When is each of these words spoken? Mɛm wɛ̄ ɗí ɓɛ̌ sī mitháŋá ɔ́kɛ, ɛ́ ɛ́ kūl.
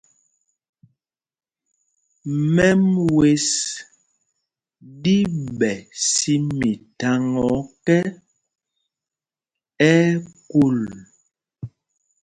Mɛm 2.55 2.81
wɛ̄ 3.15 3.41
ɗí 5.01 5.17
ɓɛ̌ 5.57 5.75
sī 6.09 6.33
mitháŋá 6.57 7.41
ɔ́kɛ, 7.57 7.97
ɛ́ 9.89 9.97
ɛ́ 10.01 10.21
kūl. 10.49 10.79